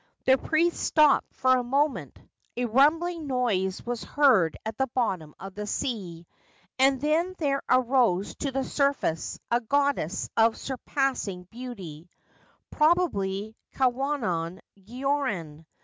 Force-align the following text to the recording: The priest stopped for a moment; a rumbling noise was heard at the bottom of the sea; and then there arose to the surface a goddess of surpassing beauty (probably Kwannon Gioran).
The 0.25 0.35
priest 0.35 0.77
stopped 0.77 1.31
for 1.35 1.55
a 1.57 1.63
moment; 1.63 2.17
a 2.57 2.65
rumbling 2.65 3.27
noise 3.27 3.85
was 3.85 4.03
heard 4.03 4.57
at 4.65 4.75
the 4.79 4.87
bottom 4.87 5.35
of 5.39 5.53
the 5.53 5.67
sea; 5.67 6.25
and 6.79 6.99
then 6.99 7.35
there 7.37 7.61
arose 7.69 8.33
to 8.37 8.51
the 8.51 8.63
surface 8.63 9.39
a 9.51 9.61
goddess 9.61 10.27
of 10.35 10.57
surpassing 10.57 11.43
beauty 11.51 12.09
(probably 12.71 13.55
Kwannon 13.75 14.61
Gioran). 14.75 15.67